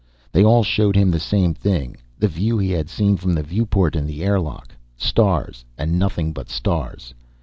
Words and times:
They 0.31 0.43
all 0.43 0.63
showed 0.63 0.95
him 0.95 1.11
the 1.11 1.19
same 1.19 1.53
thing 1.53 1.95
the 2.17 2.27
view 2.27 2.57
he 2.57 2.71
had 2.71 2.89
seen 2.89 3.17
from 3.17 3.33
the 3.35 3.43
viewport 3.43 3.95
in 3.95 4.07
the 4.07 4.23
airlock: 4.23 4.73
stars, 4.97 5.63
and 5.77 5.99
nothing 5.99 6.33
but 6.33 6.49
stars. 6.49 7.13